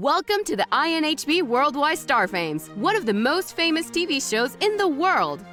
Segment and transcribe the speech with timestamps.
[0.00, 4.76] Welcome to the INHB Worldwide Star Fames, one of the most famous TV shows in
[4.76, 5.44] the world.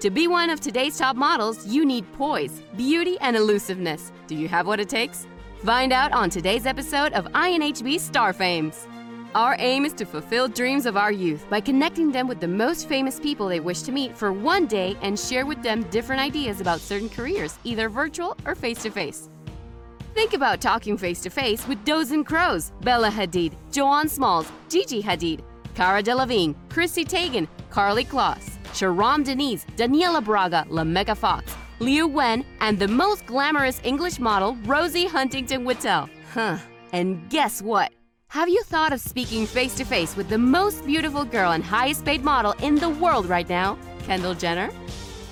[0.00, 4.12] To be one of today's top models, you need poise, beauty, and elusiveness.
[4.26, 5.26] Do you have what it takes?
[5.64, 8.86] Find out on today's episode of INHB Star Fames.
[9.34, 12.88] Our aim is to fulfill dreams of our youth by connecting them with the most
[12.90, 16.60] famous people they wish to meet for one day and share with them different ideas
[16.60, 19.30] about certain careers, either virtual or face to face.
[20.18, 25.44] Think about talking face to face with Doutzen Kroes, Bella Hadid, Joanne Smalls, Gigi Hadid,
[25.76, 32.80] Cara Delevingne, Chrissy Teigen, Karlie Kloss, Sharon Denise, Daniela Braga, Lameka Fox, Liu Wen, and
[32.80, 36.10] the most glamorous English model, Rosie Huntington Whiteley.
[36.34, 36.58] Huh.
[36.92, 37.92] And guess what?
[38.26, 42.04] Have you thought of speaking face to face with the most beautiful girl and highest
[42.04, 44.70] paid model in the world right now, Kendall Jenner?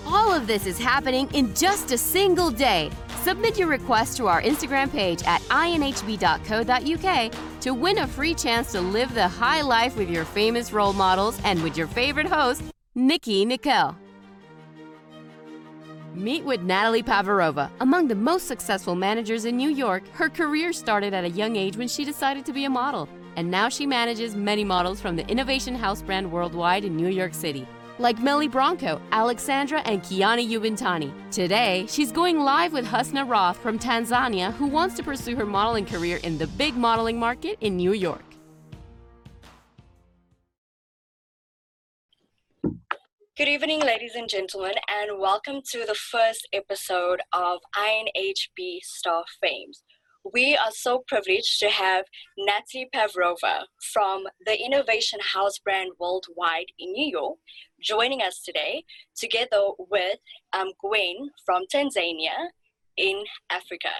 [0.07, 2.93] All of this is happening in just a single day.
[3.27, 8.81] Submit your request to our Instagram page at inhb.co.uk to win a free chance to
[8.81, 12.63] live the high life with your famous role models and with your favorite host,
[12.95, 13.97] Nikki Nicole.
[16.15, 17.69] Meet with Natalie Pavarova.
[17.81, 21.77] Among the most successful managers in New York, her career started at a young age
[21.77, 23.09] when she decided to be a model.
[23.35, 27.35] And now she manages many models from the Innovation House brand worldwide in New York
[27.35, 27.67] City
[27.99, 31.13] like Melly Bronco, Alexandra, and Kiani Yubintani.
[31.31, 35.87] Today, she's going live with Husna Roth from Tanzania, who wants to pursue her modeling
[35.87, 38.23] career in the big modeling market in New York.
[43.37, 49.83] Good evening, ladies and gentlemen, and welcome to the first episode of INHB Star Fames.
[50.33, 52.05] We are so privileged to have
[52.37, 57.39] Natalie Pavarova from the Innovation House brand worldwide in New York
[57.81, 58.83] joining us today,
[59.15, 60.19] together with
[60.53, 62.49] um, Gwen from Tanzania
[62.97, 63.91] in Africa.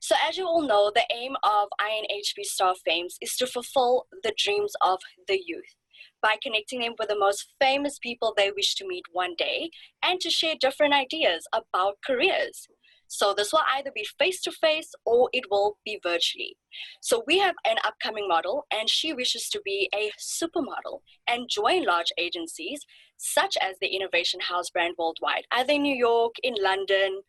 [0.00, 4.32] So, as you all know, the aim of INHB Star Fames is to fulfill the
[4.36, 4.98] dreams of
[5.28, 5.76] the youth
[6.22, 9.70] by connecting them with the most famous people they wish to meet one day
[10.02, 12.66] and to share different ideas about careers.
[13.08, 16.56] So this will either be face to face or it will be virtually.
[17.00, 21.84] So we have an upcoming model and she wishes to be a supermodel and join
[21.84, 22.84] large agencies
[23.16, 27.22] such as the Innovation House brand worldwide, either in New York, in London,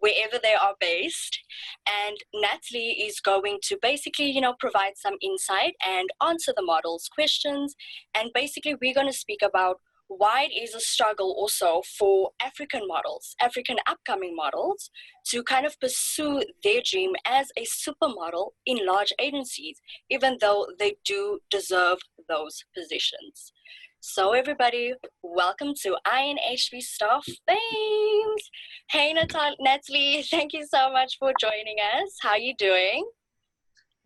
[0.00, 1.38] wherever they are based.
[1.86, 7.08] And Natalie is going to basically, you know, provide some insight and answer the model's
[7.08, 7.74] questions.
[8.14, 12.86] And basically, we're going to speak about why it is a struggle also for African
[12.86, 14.90] models, African upcoming models,
[15.28, 20.96] to kind of pursue their dream as a supermodel in large agencies, even though they
[21.04, 21.98] do deserve
[22.28, 23.52] those positions.
[24.00, 24.92] So, everybody,
[25.22, 28.50] welcome to INHB Star Fames.
[28.90, 32.14] Hey, Natal- Natalie, thank you so much for joining us.
[32.20, 33.08] How are you doing?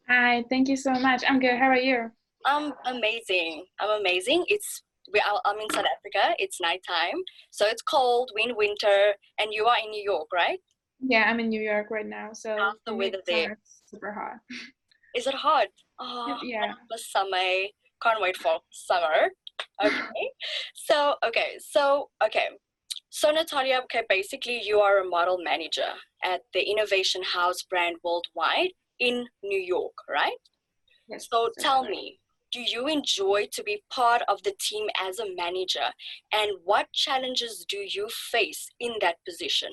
[0.09, 1.25] Hi, thank you so much.
[1.29, 1.59] I'm good.
[1.59, 2.13] How are you?
[2.47, 3.67] I'm amazing.
[3.81, 4.45] I'm amazing.
[4.47, 4.83] It's
[5.13, 6.35] we are, I'm in South Africa.
[6.39, 7.21] It's nighttime,
[7.51, 8.31] so it's cold.
[8.35, 10.59] We in winter, and you are in New York, right?
[11.01, 12.31] Yeah, I'm in New York right now.
[12.33, 13.59] So how's the weather there?
[13.87, 14.39] Super hot.
[15.15, 15.69] Is it hot?
[16.01, 16.75] Oh, yeah.
[16.91, 17.69] The summer.
[18.03, 19.31] Can't wait for summer.
[19.85, 20.31] Okay.
[20.75, 21.59] so okay.
[21.59, 22.47] So okay.
[23.11, 25.91] So Natalia, okay, basically you are a model manager
[26.23, 28.71] at the Innovation House brand worldwide
[29.01, 30.39] in New York, right?
[31.09, 31.27] Yes.
[31.29, 32.21] So tell me,
[32.53, 35.93] do you enjoy to be part of the team as a manager?
[36.33, 39.73] And what challenges do you face in that position?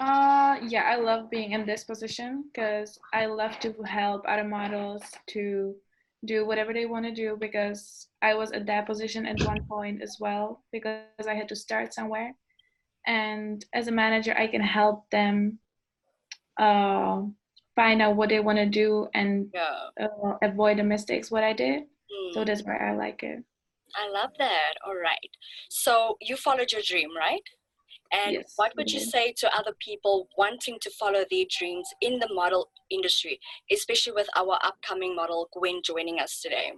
[0.00, 5.02] Uh yeah i love being in this position because i love to help other models
[5.26, 5.74] to
[6.24, 10.00] do whatever they want to do because i was at that position at one point
[10.00, 12.32] as well because i had to start somewhere.
[13.08, 15.58] And as a manager i can help them
[16.60, 17.22] uh,
[17.78, 20.04] find out what they want to do and yeah.
[20.04, 21.82] uh, avoid the mistakes what I did.
[21.82, 22.34] Mm.
[22.34, 23.38] So that's why I like it.
[23.94, 24.74] I love that.
[24.84, 25.30] All right.
[25.68, 27.46] So you followed your dream, right?
[28.12, 32.18] And yes, what would you say to other people wanting to follow their dreams in
[32.18, 33.38] the model industry,
[33.70, 36.72] especially with our upcoming model Gwen joining us today?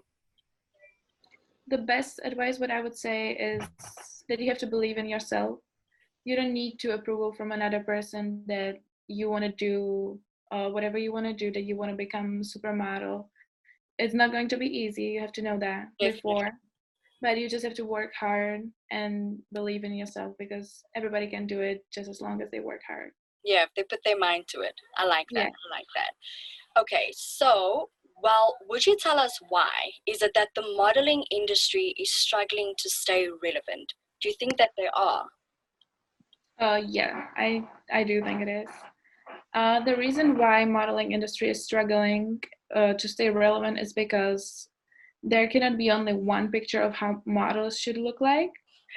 [1.69, 3.63] The best advice, what I would say, is
[4.29, 5.61] that you have to believe in yourself.
[6.25, 10.19] You don't need to approval from another person that you want to do
[10.51, 13.27] uh, whatever you want to do that you want to become supermodel.
[13.99, 16.51] It's not going to be easy you have to know that before
[17.21, 21.61] but you just have to work hard and believe in yourself because everybody can do
[21.61, 23.11] it just as long as they work hard.
[23.45, 24.75] Yeah if they put their mind to it.
[24.97, 25.47] I like that yeah.
[25.47, 26.81] i like that.
[26.81, 27.91] Okay so
[28.23, 29.71] well would you tell us why?
[30.07, 33.93] Is it that the modeling industry is struggling to stay relevant?
[34.23, 35.27] Do you think that they are?
[36.59, 37.63] Uh yeah i
[37.93, 38.69] i do think it is
[39.55, 42.41] uh, the reason why modeling industry is struggling
[42.75, 44.69] uh, to stay relevant is because
[45.23, 48.51] there cannot be only one picture of how models should look like.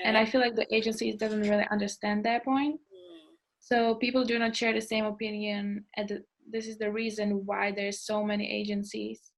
[0.03, 2.75] And i feel like the agencies doesn't really understand that point.
[2.75, 7.71] Mm, so people do not share the same opinion and this is the reason why
[7.71, 9.31] there's so many agencies.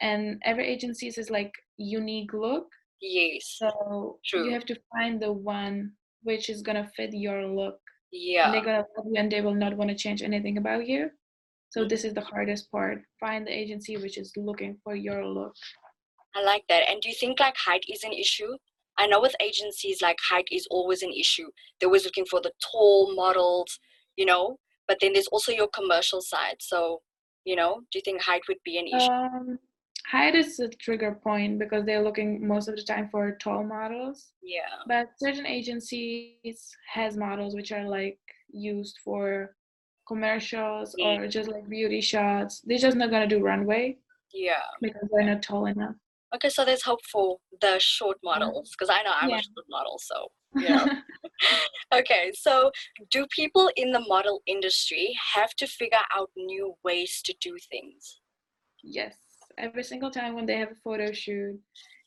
[0.00, 2.68] And every agency is like unique look.
[3.00, 3.56] Yes.
[3.58, 4.46] so True.
[4.46, 5.92] you have to find the one
[6.22, 7.78] which is gonna fit your look
[8.42, 8.52] and Yeah.
[8.52, 11.10] they're gonna love you and they will not want to change anything about you
[11.70, 11.88] so Mm.
[11.88, 15.54] this is the hardest part find the agency which is looking for your look
[16.34, 16.88] I like that.
[16.88, 18.56] And do you think like height is an issue?
[18.98, 21.50] I know with agencies, like height is always an issue.
[21.80, 23.78] They're always looking for the tall models,
[24.16, 24.58] you know.
[24.86, 26.56] But then there's also your commercial side.
[26.60, 27.02] So,
[27.44, 29.08] you know, do you think height would be an issue?
[29.08, 29.58] um
[30.10, 34.32] height is a trigger point because they're looking most of the time for tall models
[34.42, 34.74] yeah.
[34.86, 36.60] but certain agencies
[36.92, 38.18] has models which are like
[38.50, 39.54] used for
[40.06, 41.18] commercials Mm.
[41.18, 43.98] or just like beauty shots they're just not gonna do runway
[44.32, 44.66] Yeah.
[44.80, 45.94] because they're not tall enough
[46.34, 49.38] Okay, so there's hope for the short models because I know I'm Yeah.
[49.38, 49.98] a short model.
[49.98, 50.84] So, yeah.
[51.94, 52.70] okay, so
[53.10, 58.20] do people in the model industry have to figure out new ways to do things?
[58.84, 59.16] yes
[59.58, 61.58] every single time when they have a photo shoot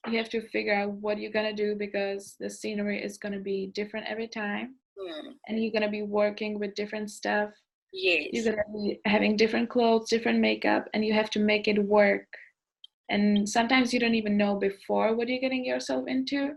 [0.08, 3.68] you have to figure out what you're gonna do because the scenery is gonna be
[3.76, 5.30] different every time Hmm.
[5.48, 7.50] and you're gonna be working with different stuff
[7.94, 8.30] Yes.
[8.34, 12.28] you're gonna be having different clothes different makeup and you have to make it work
[13.10, 16.54] and sometimes you don't even know before what you're getting yourself into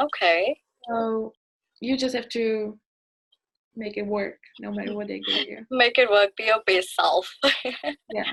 [0.00, 0.58] Okay.
[0.88, 1.32] so
[1.80, 2.78] you just have to
[3.76, 6.36] make it work no matter what they give you Make it work.
[6.36, 7.32] Be your best self.
[7.44, 8.32] yeah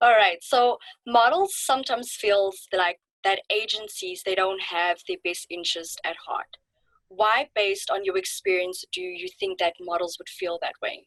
[0.00, 0.38] All right.
[0.42, 6.58] So models sometimes feels like that agencies they don't have their best interest at heart.
[7.08, 11.06] Why, based on your experience, do you think that models would feel that way?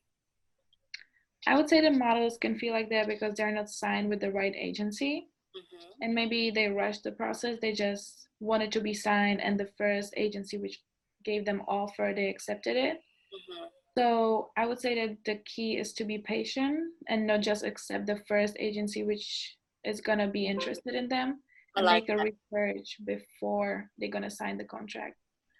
[1.47, 4.31] i would say that models can feel like that because they're not signed with the
[4.31, 5.63] right agency hmm
[6.01, 10.13] and maybe they rushed the process they just wanted to be signed and the first
[10.15, 10.79] agency which
[11.23, 12.99] gave them offer they accepted it
[13.31, 13.65] hmm
[13.97, 16.77] So I would say that the key is to be patient
[17.09, 21.41] and not just accept the first agency which is gonna be interested in them
[21.75, 25.15] I and like make a research before they're gonna sign the contract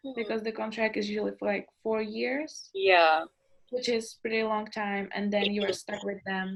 [0.06, 0.16] Mhm.
[0.16, 3.26] because the contract is usually for like four years, Yeah.
[3.74, 6.48] which is pretty long time, and then you are stuck with them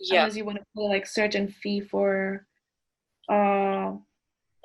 [0.00, 0.22] Yeah.
[0.22, 2.46] unless you want to pay like certain fee for
[3.28, 3.94] uh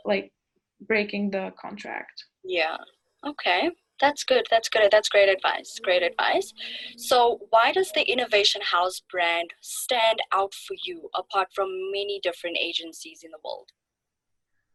[0.06, 0.34] like
[0.82, 2.18] breaking the contract.
[2.44, 2.78] Yeah.
[3.24, 3.70] Okay.
[4.02, 4.48] That's good.
[4.50, 4.90] That's good.
[4.92, 5.80] That's great advice.
[5.82, 6.54] Great advice.
[6.98, 12.58] So, why does the Innovation House brand stand out for you apart from many different
[12.60, 13.70] agencies in the world?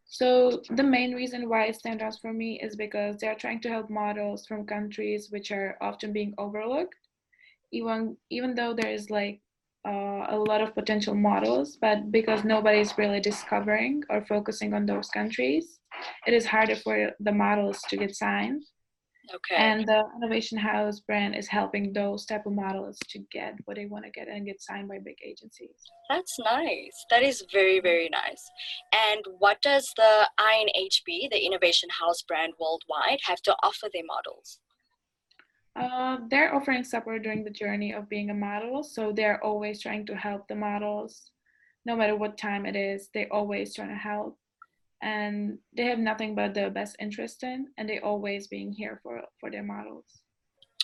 [0.09, 3.61] So the main reason why it stands out for me is because they are trying
[3.63, 6.95] to help models from countries which are often being overlooked,
[7.73, 9.41] even even though there is like
[9.87, 15.09] uh, a lot of potential models, but because nobody's really discovering or focusing on those
[15.09, 15.81] countries,
[16.27, 18.63] it is harder for the models to get signed.
[19.35, 19.57] Okay.
[19.57, 23.87] And the Innovation House brand is helping those type of models to get what they
[23.87, 25.77] want to get and get signed by big agencies.
[26.09, 27.05] That's nice.
[27.11, 28.43] That is very, very nice.
[28.95, 34.61] And what does the INHB, the Innovation House brand worldwide, have to offer their models?
[35.75, 38.83] Uh, they're offering support during the journey of being a model.
[38.83, 41.31] So they're always trying to help the models,
[41.85, 43.09] no matter what time it is.
[43.13, 44.39] They're always trying to help,
[45.03, 49.23] and they have nothing but the best interest in, and they always being here for
[49.41, 50.23] for their models.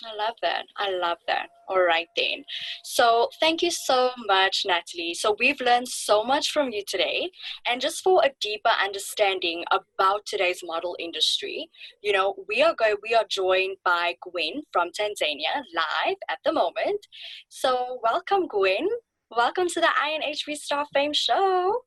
[0.05, 0.65] I love that.
[0.77, 1.47] I love that.
[1.69, 2.43] All right, then.
[2.83, 5.13] So, thank you so much, Natalie.
[5.13, 7.29] So, we've learned so much from you today.
[7.65, 11.69] And just for a deeper understanding about today's model industry,
[12.01, 16.51] you know, we are going, we are joined by Gwen from Tanzania live at the
[16.51, 17.07] moment.
[17.49, 18.87] So, welcome, Gwen.
[19.31, 21.83] Welcome to the INHB Star Fame Show.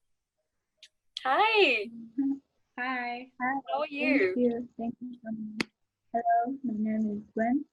[1.29, 1.91] Hi,
[2.79, 3.27] Hi.
[3.41, 4.31] Hi, how are you?
[4.31, 4.69] Thank you.
[4.79, 5.67] Thank you so much.
[6.13, 7.65] Hello, my name is Gwen,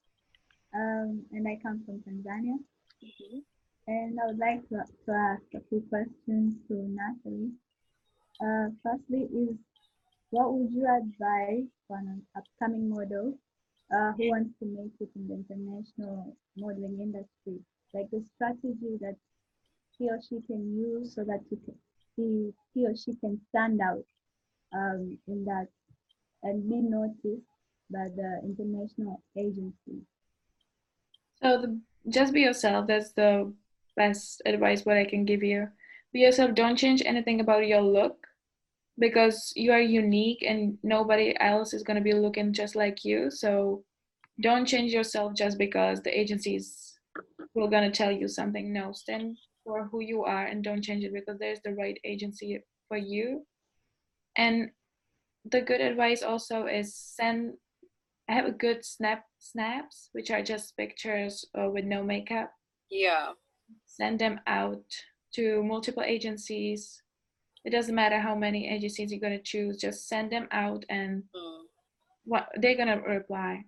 [0.73, 2.57] um, and I come from Tanzania.
[3.05, 3.43] Mhm.
[3.85, 7.51] And I would like to, to ask a few questions to Natalie.
[8.41, 9.55] Uh, firstly, is
[10.31, 13.37] what would you advise for an upcoming model
[13.93, 17.61] uh, who wants to make it in the international modeling industry?
[17.93, 19.17] Like the strategy that
[19.99, 21.77] he or she can use so that he, can,
[22.15, 24.03] he, he or she can stand out
[24.73, 25.67] um, in that
[26.43, 27.47] and be noticed
[27.91, 30.03] by the international agencies.
[31.41, 31.79] So the,
[32.09, 32.87] just be yourself.
[32.87, 33.53] That's the
[33.95, 35.67] best advice what I can give you.
[36.11, 36.53] Be yourself.
[36.55, 38.27] Don't change anything about your look
[38.99, 43.31] because you are unique and nobody else is going to be looking just like you.
[43.31, 43.83] So
[44.41, 46.93] don't change yourself just because the agencies
[47.53, 48.71] were going to tell you something.
[48.71, 52.59] No, stand for who you are and don't change it because there's the right agency
[52.87, 53.45] for you.
[54.37, 54.71] And
[55.45, 57.53] the good advice also is send
[58.29, 62.51] I have a good snap snaps, which are just pictures uh, with no makeup.
[62.89, 63.33] Yeah.
[63.85, 64.83] Send them out
[65.35, 67.01] to multiple agencies.
[67.65, 69.75] It doesn't matter how many agencies you're gonna choose.
[69.77, 71.63] Just send them out, and Mm.
[72.23, 73.65] what they're gonna reply.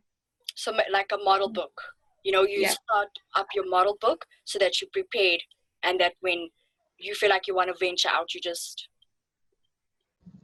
[0.56, 1.82] So like a model book.
[2.24, 2.72] You know, you Yeah.
[2.72, 5.44] start up your model book so that you're prepared
[5.86, 6.50] and that when
[6.98, 8.90] you feel like you want to venture out, you just,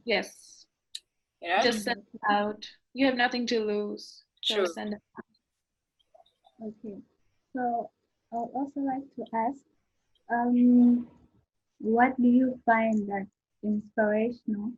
[0.05, 0.65] Yes,
[1.41, 2.65] you know, just send it out.
[2.93, 4.23] You have nothing to lose.
[4.43, 4.65] So True.
[4.67, 5.01] send it.
[6.63, 6.97] Okay.
[7.55, 7.89] So
[8.33, 9.59] I'd also like to ask,
[10.31, 11.07] um,
[11.79, 13.27] what do you find that
[13.63, 14.71] inspirational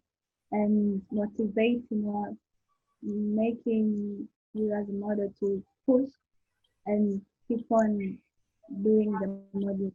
[0.52, 2.36] and motivating or
[3.02, 6.10] making you as a model to push
[6.86, 8.18] and keep on
[8.82, 9.92] doing the model?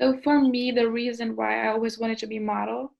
[0.00, 2.92] So for me, the reason why I always wanted to be model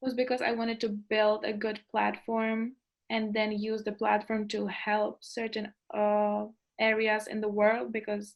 [0.00, 2.72] was because I wanted to build a good platform
[3.10, 6.46] and then use the platform to help certain uh,
[6.80, 8.34] areas in the world because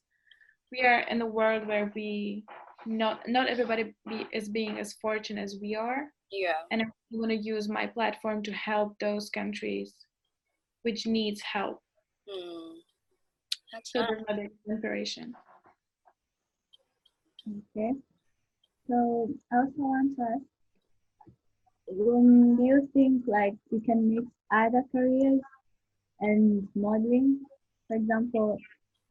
[0.70, 2.44] we are in the world where we
[2.84, 6.64] not not everybody be, is being as fortunate as we are yeah.
[6.70, 9.94] and I want to use my platform to help those countries
[10.82, 11.80] which needs help.
[12.28, 12.76] Mm.
[13.72, 14.48] That's So nice.
[14.68, 15.34] inspiration.
[17.48, 17.92] Okay.
[18.88, 20.42] So I also want to ask,
[21.90, 25.40] um, do you think like you can mix other careers
[26.20, 27.40] and modeling?
[27.88, 28.58] For example,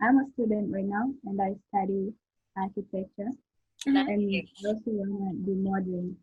[0.02, 2.14] I'm a student right now and I study
[2.58, 3.32] architecture
[3.86, 6.16] and I also want to do modeling.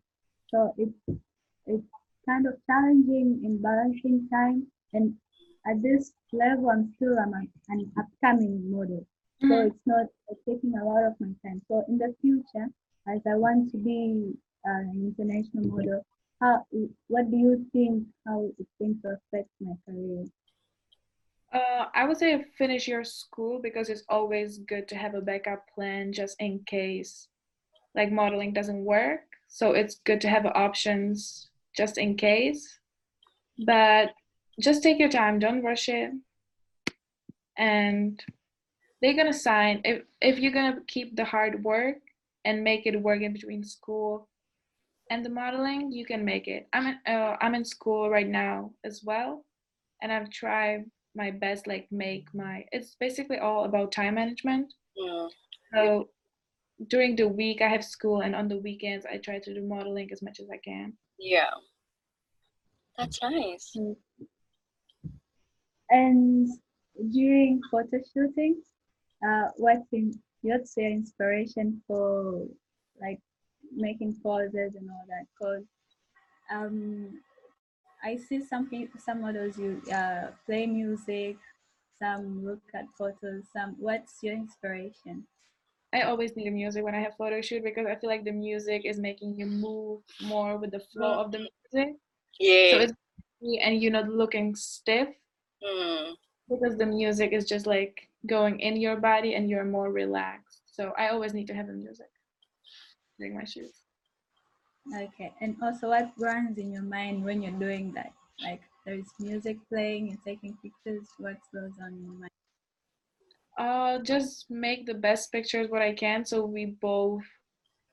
[0.49, 1.19] So it's
[1.67, 1.85] it's
[2.27, 5.13] kind of challenging in balancing time and
[5.69, 9.05] at this level I'm still I'm an upcoming model
[9.41, 9.67] so Mhm.
[9.67, 11.61] it's not uh, taking a lot of my time.
[11.67, 12.67] So in the future,
[13.07, 14.33] as I want to be
[14.67, 16.05] uh, an international model,
[16.41, 16.65] how
[17.07, 20.25] what do you think how it's going to affect my career?
[21.51, 25.65] Uh, I would say finish your school because it's always good to have a backup
[25.73, 27.27] plan just in case
[27.95, 29.21] like modeling doesn't work.
[29.47, 32.79] So it's good to have options just in case.
[33.65, 34.11] But
[34.59, 36.11] just take your time, don't rush it.
[37.57, 38.23] And
[39.01, 41.97] they're gonna sign if if you're gonna keep the hard work
[42.45, 44.27] and make it work in between school
[45.11, 46.67] and the modeling, you can make it.
[46.71, 49.43] I'm in, uh, I'm in school right now as well,
[50.01, 55.29] and I've tried my best like make my it's basically all about time management Mm.
[55.73, 56.09] so
[56.87, 60.11] during the week i have school and on the weekends i try to do modeling
[60.11, 61.49] as much as i can Yeah.
[62.97, 63.75] That's nice.
[65.89, 66.47] And
[67.11, 68.61] during photo shooting,
[69.25, 72.45] uh, what's in what's your inspiration for
[73.01, 73.19] like
[73.75, 75.25] making poses and all that?
[75.39, 75.63] Cause
[76.51, 77.21] um,
[78.03, 81.37] I see some people, some models you uh, play music,
[82.01, 83.43] some look at photos.
[83.53, 85.25] Some what's your inspiration?
[85.93, 88.31] i always need a music when i have photo shoot because i feel like the
[88.31, 91.95] music is making you move more with the flow of the music
[92.39, 92.71] Yeah.
[92.71, 92.93] so it's
[93.63, 95.09] and you're not looking stiff
[95.63, 96.13] mm.
[96.49, 100.93] because the music is just like going in your body and you're more relaxed so
[100.97, 102.09] i always need to have the music
[103.17, 103.83] during my shoots
[104.95, 108.11] Okay, and also what runs in your mind when you're doing that?
[108.41, 111.07] Like there's music playing, you're taking pictures.
[111.19, 112.31] What goes on in your mind?
[113.57, 117.23] Uh, just make the best pictures what I can so we both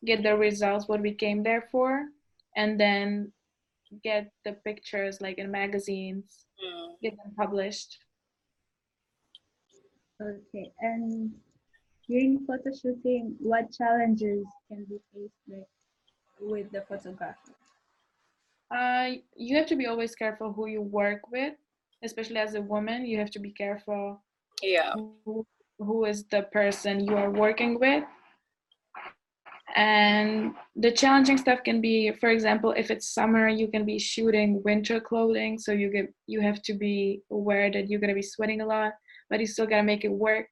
[0.07, 2.07] get the results what we came there for,
[2.57, 3.33] and then
[4.03, 6.95] get the pictures like in magazines, Mm.
[7.03, 7.99] get them published.
[10.21, 11.31] Okay, and
[12.09, 15.69] during photo shooting, what challenges can be faced like,
[16.41, 17.53] with the photography?
[18.75, 21.55] Uh, you have to be always careful who you work with,
[22.03, 23.05] especially as a woman.
[23.05, 24.23] You have to be careful
[24.63, 24.95] Yeah.
[25.25, 25.47] who,
[25.79, 28.05] who is the person you are working with.
[29.75, 34.63] And the challenging stuff can be, for example, if it's summer, you can be shooting
[34.65, 38.63] winter clothing, so you get you have to be aware that you're gonna be sweating
[38.63, 38.95] a lot,
[39.31, 40.49] but you still gotta make it work.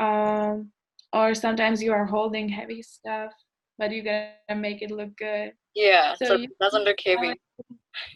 [0.00, 0.72] Um,
[1.12, 3.32] or sometimes you are holding heavy stuff,
[3.78, 5.52] but you gotta make it look good.
[5.74, 6.14] Yeah.
[6.14, 7.34] So So, you- it doesn't look heavy.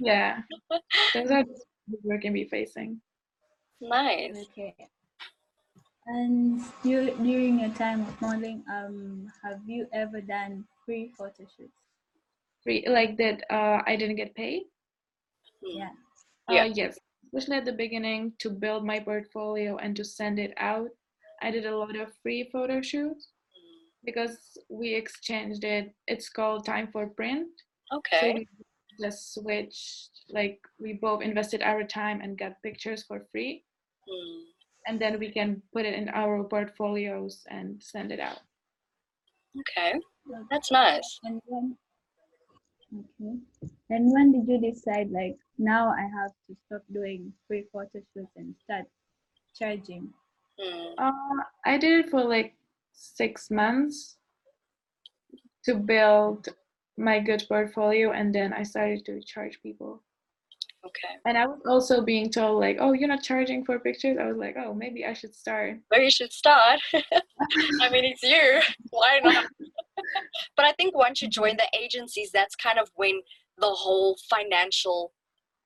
[0.00, 0.42] Yeah,
[1.14, 1.60] those are the
[2.04, 3.00] we can be facing.
[3.80, 4.48] Nice.
[4.50, 4.74] Okay.
[6.06, 11.72] And dur- during your time of modeling, um, have you ever done free photo shoots?
[12.64, 14.62] Free, like that, uh, I didn't get paid.
[15.62, 15.78] Mm.
[15.78, 15.90] Yeah.
[16.48, 16.62] Yeah.
[16.62, 16.98] Uh, yes,
[17.28, 20.88] especially at the beginning to build my portfolio and to send it out.
[21.42, 23.28] I did a lot of free photo shoots.
[24.04, 25.92] because we exchanged it.
[26.06, 27.48] It's called Time for Print.
[27.90, 28.32] So Okay.
[28.34, 28.46] we
[29.00, 33.64] just switched, like we both invested our time and got pictures for free,
[34.08, 34.40] Hmm.
[34.86, 38.40] and then we can put it in our portfolios and send it out.
[39.60, 39.98] Okay.
[40.50, 41.18] That's nice.
[41.26, 41.68] Okay.
[43.90, 48.32] And when did you decide like now I have to stop doing free photo shoots
[48.36, 48.84] and start
[49.58, 50.10] charging?
[50.60, 50.92] Hmm.
[50.98, 52.54] Uh, I did it for like
[52.92, 54.16] six months
[55.64, 56.48] to build
[56.96, 60.02] my good portfolio, and then I started to charge people.
[60.84, 61.14] Okay.
[61.26, 64.36] And I was also being told like, "Oh, you're not charging for pictures." I was
[64.36, 66.80] like, "Oh, maybe I should start." Where you should start.
[66.92, 68.60] I mean, it's you.
[68.90, 69.46] Why not?
[70.56, 73.20] but I think once you join the agencies, that's kind of when
[73.60, 75.12] the whole financial,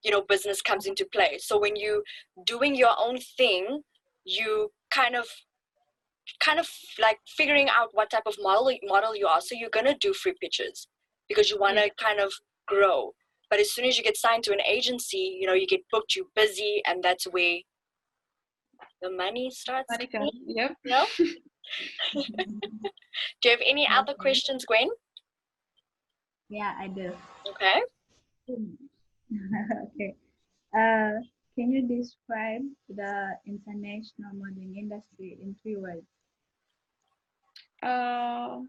[0.04, 1.38] you know, business comes into play.
[1.38, 2.02] So when you
[2.46, 3.82] doing your own thing,
[4.24, 5.26] you kind of
[6.40, 6.68] kind of
[7.00, 9.40] like figuring out what type of model model you are.
[9.40, 10.88] So you're gonna do free pitches
[11.28, 12.04] because you want to mm-hmm.
[12.04, 12.32] kind of
[12.66, 13.12] grow.
[13.50, 16.16] But as soon as you get signed to an agency, you know, you get booked,
[16.16, 17.58] you're busy, and that's where
[19.02, 19.90] the money starts.
[19.90, 20.72] Money coming Yep.
[20.84, 21.06] know?
[21.18, 21.24] Do
[23.44, 24.88] you have any other questions, Gwen?
[26.52, 27.14] Yeah, I do.
[27.48, 27.80] Okay.
[29.88, 30.14] okay.
[30.76, 31.16] Uh,
[31.56, 36.04] can you describe the international modeling industry in three words?
[37.82, 38.60] Uh,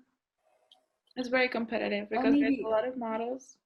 [1.18, 3.58] it's very competitive because there's a lot of models.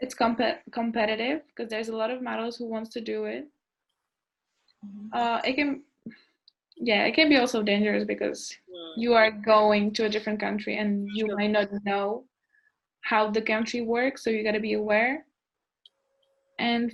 [0.00, 3.48] It's comp- competitive because there's a lot of models who wants to do it.
[4.84, 5.08] Mhm.
[5.14, 5.82] Uh, it can,
[6.76, 8.54] yeah, it can be also dangerous because
[8.98, 11.36] you are going to a different country and you Sure.
[11.36, 12.24] might not know
[13.02, 15.26] how the country works, so you got to be aware.
[16.58, 16.92] And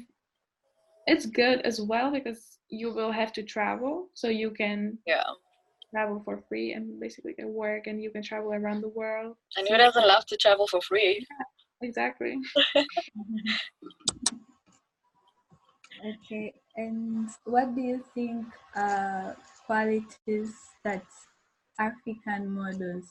[1.06, 5.22] it's good as well because you will have to travel, so you can Yeah.
[5.90, 9.36] travel for free and basically get work and you can travel around the world.
[9.56, 11.26] And who doesn't love to travel for free?
[11.82, 12.38] Exactly.
[16.04, 18.45] Okay, and what do you think
[18.76, 19.32] uh,
[19.64, 20.52] qualities
[20.84, 21.02] that
[21.78, 23.08] African models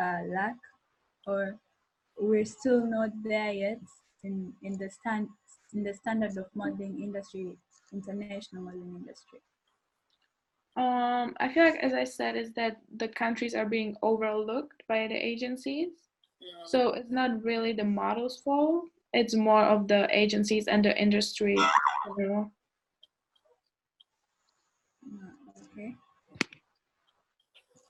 [0.00, 0.54] uh, lack,
[1.26, 1.58] or
[2.20, 3.80] we're still not there yet
[4.22, 5.28] in, in the stand
[5.72, 7.56] in the standard of modeling industry,
[7.92, 9.40] international modeling industry?
[10.76, 15.06] Um, I feel like, as I said, is that the countries are being overlooked by
[15.06, 15.90] the agencies.
[16.42, 16.66] Hmm.
[16.66, 18.84] So it's not really the model's fault.
[19.12, 21.56] It's more of the agencies and the industry.
[22.08, 22.50] overall.
[25.06, 25.30] Uh,
[25.72, 25.94] Okay.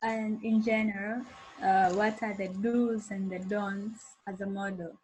[0.02, 1.24] And in general,
[1.62, 4.98] uh, what are the do's and the don'ts as a model?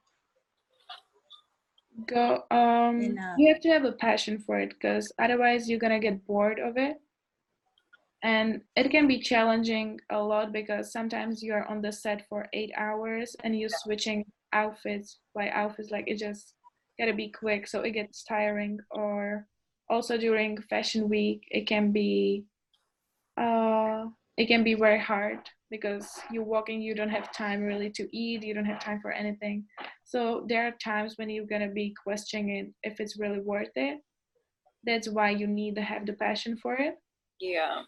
[2.07, 2.47] Go.
[2.51, 6.01] Um, In a- you have to have a passion for it because otherwise you're gonna
[6.01, 7.01] get bored of it.
[8.23, 12.49] And it can be challenging a lot because sometimes you are on the set for
[12.53, 15.91] eight hours and you're switching outfits by outfits.
[15.91, 16.55] Like it just
[16.99, 18.81] gotta be quick, so it gets tiring.
[18.91, 19.49] Or
[19.89, 22.47] also during fashion week, it can be
[23.37, 24.07] uh,
[24.37, 25.39] it can be very hard
[25.71, 29.11] because you're walking, you don't have time really to eat, you don't have time for
[29.11, 29.65] anything.
[30.05, 33.99] So there are times when you're gonna be questioning if it's really worth it.
[34.85, 36.95] That's why you need to have the passion for it.
[37.41, 37.83] Yeah.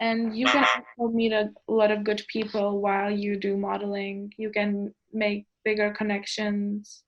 [0.00, 0.66] And you can
[0.98, 4.32] also meet a lot of good people while you do modeling.
[4.36, 7.04] You can make bigger connections.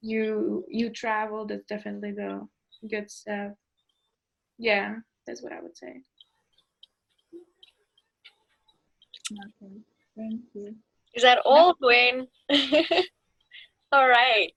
[0.00, 1.46] You you travel.
[1.46, 2.46] That's definitely the
[2.90, 3.52] good stuff.
[4.58, 6.02] Yeah, that's what I would say.
[9.32, 9.72] Okay,
[10.16, 10.74] thank you.
[11.14, 12.26] Is that all, Gwen?
[13.92, 14.52] all right.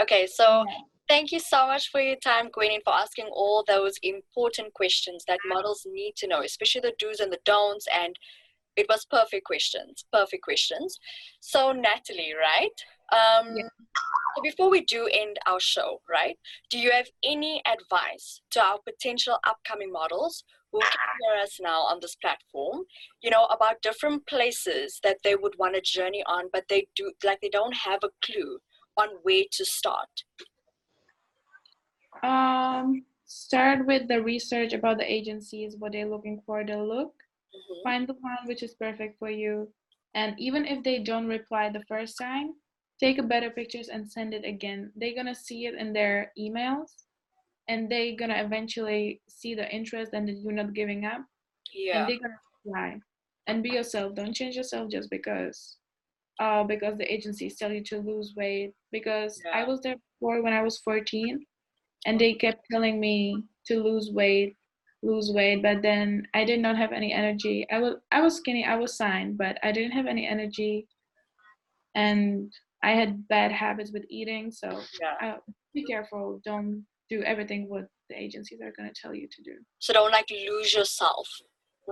[0.00, 0.74] Okay, so Yeah.
[1.08, 5.24] thank you so much for your time, Gwen, and for asking all those important questions
[5.26, 7.86] that models need to know, especially the do's and the don'ts.
[7.92, 8.16] And
[8.76, 10.98] it was perfect questions, perfect questions.
[11.40, 12.78] So, Natalie, right?
[13.12, 13.68] Um, Yeah.
[14.36, 16.38] So before we do end our show, right?
[16.70, 21.80] Do you have any advice to our potential upcoming models who can hear us now
[21.82, 22.84] on this platform?
[23.22, 27.12] You know about different places that they would want to journey on, but they do
[27.24, 28.58] like they don't have a clue
[28.96, 30.24] on where to start.
[32.22, 37.14] Um, start with the research about the agencies, what they're looking for, the look.
[37.54, 37.82] Mhm.
[37.82, 39.72] Find the one which is perfect for you.
[40.14, 42.54] And even if they don't reply the first time,
[42.98, 44.92] take a better pictures and send it again.
[44.96, 47.07] They're gonna see it in their emails
[47.68, 51.22] and they're gonna eventually see the interest and that you're not giving up.
[51.72, 52.00] Yeah.
[52.00, 53.00] And they're gonna reply.
[53.46, 54.14] And be yourself.
[54.14, 55.76] Don't change yourself just because
[56.40, 58.72] uh because the agencies tell you to lose weight.
[58.92, 61.44] Because I was there before when I was 14
[62.06, 64.54] and they kept telling me to lose weight
[65.02, 67.64] lose weight, but then I did not have any energy.
[67.70, 70.88] I was I was skinny, I was signed, but I didn't have any energy,
[71.94, 72.52] and
[72.82, 74.50] I had bad habits with eating.
[74.50, 75.14] So Yeah.
[75.22, 75.38] uh,
[75.74, 76.40] be careful.
[76.44, 79.52] Don't do everything what the agencies are going to tell you to do.
[79.78, 81.28] So don't like lose yourself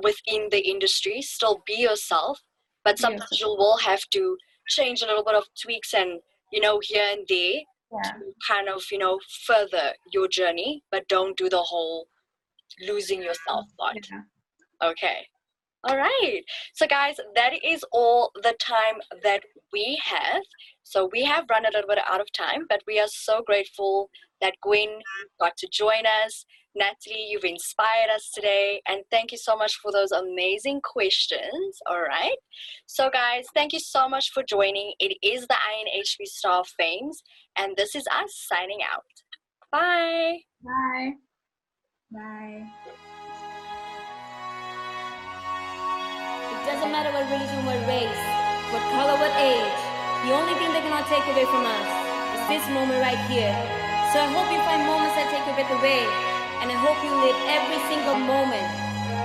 [0.02, 1.22] within the industry.
[1.22, 2.40] Still be yourself,
[2.84, 3.40] but sometimes yourself.
[3.40, 4.36] you will have to
[4.68, 6.20] change a little bit of tweaks and
[6.52, 7.60] you know here and there
[7.92, 8.10] Yeah.
[8.12, 12.08] to kind of you know further your journey, but don't do the whole
[12.86, 13.96] losing yourself part.
[14.10, 14.22] Yeah.
[14.90, 15.26] Okay.
[15.84, 16.42] All right.
[16.74, 20.42] So, guys, that is all the time that we have.
[20.88, 24.08] So, we have run a little bit out of time, but we are so grateful
[24.40, 25.00] that Gwen
[25.40, 26.46] got to join us.
[26.76, 28.80] Natalie, you've inspired us today.
[28.86, 31.78] And thank you so much for those amazing questions.
[31.90, 32.36] All right.
[32.86, 34.92] So, guys, thank you so much for joining.
[35.00, 37.20] It is the INHB Star of Fames,
[37.58, 39.02] and this is us signing out.
[39.72, 40.38] Bye.
[40.62, 41.10] Bye.
[42.12, 42.62] Bye.
[46.52, 49.85] It doesn't matter what religion, what race, what color, what age.
[50.86, 51.88] Cannot take away from us
[52.38, 53.50] is this moment right here.
[54.14, 56.06] So I hope you find moments that take your breath away.
[56.62, 58.70] And I hope you live every single moment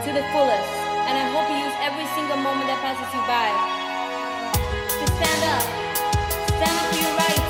[0.02, 0.74] to the fullest.
[1.06, 3.54] And I hope you use every single moment that passes you by
[4.90, 5.66] to stand up.
[6.50, 7.41] Stand up for your rights.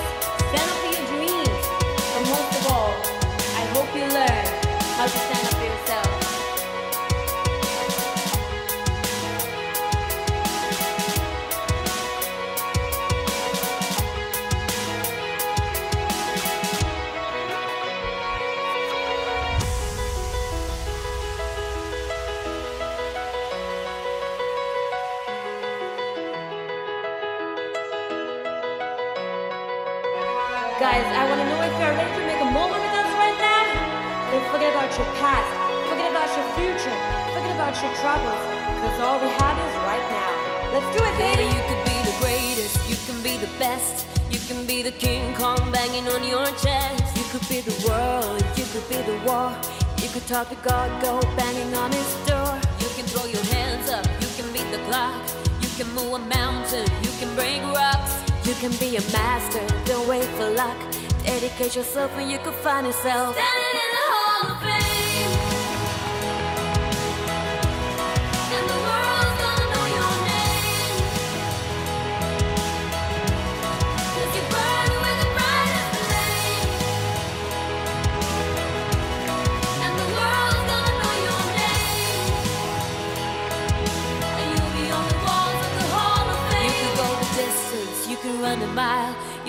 [31.81, 33.65] If you're ready to make a moment with us right now.
[34.29, 35.49] Then forget about your past,
[35.89, 36.97] forget about your future,
[37.33, 38.43] forget about your troubles,
[38.77, 40.31] because all we have is right now.
[40.77, 41.57] Let's do it, Baby, baby!
[41.57, 45.33] you could be the greatest, you can be the best, you can be the King
[45.33, 47.17] Kong banging on your chest.
[47.17, 49.49] You could be the world, you could be the war,
[49.97, 52.61] you could talk to God, go banging on his door.
[52.77, 55.17] You can throw your hands up, you can beat the clock,
[55.65, 58.21] you can move a mountain, you can break rocks.
[58.43, 60.75] You can be a master, don't wait for luck.
[61.23, 63.35] Dedicate yourself and you could find yourself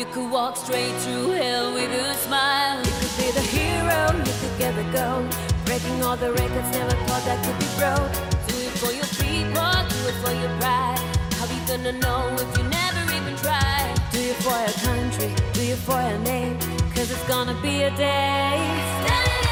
[0.02, 2.78] you could walk straight through hell with a smile.
[2.78, 5.26] You could be the hero, you could get the gold,
[5.64, 8.10] breaking all the records, never thought that could be broke.
[8.48, 10.98] Do it for your people, do it for your pride.
[11.38, 13.94] How you gonna know if you never even tried?
[14.10, 16.58] Do it for your country, do it for your name,
[16.94, 19.51] cause it's gonna be a day.